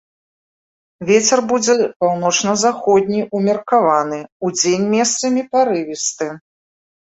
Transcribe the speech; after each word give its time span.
Вецер 1.09 1.39
будзе 1.51 1.75
паўночна-заходні 2.03 3.21
ўмеркаваны, 3.41 4.19
удзень 4.51 4.89
месцамі 4.95 5.41
парывісты. 5.53 6.33